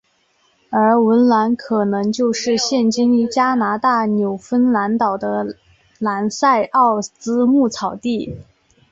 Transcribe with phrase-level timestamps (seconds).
[0.71, 5.55] 而文兰可能就是现今加拿大纽芬兰岛的
[5.99, 8.35] 兰塞奥兹牧草地。